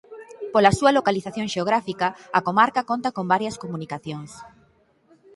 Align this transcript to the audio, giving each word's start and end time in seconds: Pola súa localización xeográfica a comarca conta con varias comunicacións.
Pola 0.53 0.75
súa 0.77 0.95
localización 0.97 1.47
xeográfica 1.53 2.07
a 2.37 2.39
comarca 2.47 2.87
conta 2.89 3.09
con 3.15 3.25
varias 3.33 3.55
comunicacións. 3.63 4.31